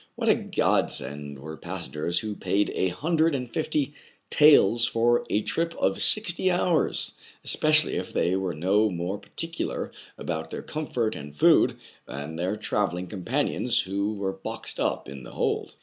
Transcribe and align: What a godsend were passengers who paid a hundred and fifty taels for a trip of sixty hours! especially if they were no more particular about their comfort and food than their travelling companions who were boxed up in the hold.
What 0.15 0.29
a 0.29 0.33
godsend 0.33 1.37
were 1.37 1.57
passengers 1.57 2.21
who 2.21 2.35
paid 2.35 2.71
a 2.73 2.87
hundred 2.87 3.35
and 3.35 3.47
fifty 3.47 3.93
taels 4.31 4.87
for 4.87 5.23
a 5.29 5.43
trip 5.43 5.75
of 5.75 6.01
sixty 6.01 6.49
hours! 6.49 7.13
especially 7.45 7.97
if 7.97 8.11
they 8.11 8.35
were 8.35 8.55
no 8.55 8.89
more 8.89 9.19
particular 9.19 9.91
about 10.17 10.49
their 10.49 10.63
comfort 10.63 11.15
and 11.15 11.35
food 11.35 11.77
than 12.07 12.35
their 12.35 12.57
travelling 12.57 13.05
companions 13.05 13.81
who 13.81 14.15
were 14.15 14.33
boxed 14.33 14.79
up 14.79 15.07
in 15.07 15.21
the 15.21 15.33
hold. 15.33 15.75